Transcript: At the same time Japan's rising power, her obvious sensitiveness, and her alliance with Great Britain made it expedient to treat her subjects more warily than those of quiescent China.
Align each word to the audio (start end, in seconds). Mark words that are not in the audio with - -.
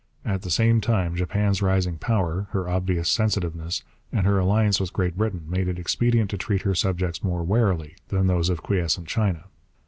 At 0.25 0.41
the 0.41 0.49
same 0.49 0.81
time 0.81 1.13
Japan's 1.15 1.61
rising 1.61 1.99
power, 1.99 2.47
her 2.53 2.67
obvious 2.67 3.07
sensitiveness, 3.07 3.83
and 4.11 4.25
her 4.25 4.39
alliance 4.39 4.79
with 4.79 4.91
Great 4.93 5.15
Britain 5.15 5.45
made 5.47 5.67
it 5.67 5.77
expedient 5.77 6.31
to 6.31 6.39
treat 6.39 6.63
her 6.63 6.73
subjects 6.73 7.23
more 7.23 7.43
warily 7.43 7.95
than 8.07 8.25
those 8.25 8.49
of 8.49 8.63
quiescent 8.63 9.07
China. 9.07 9.43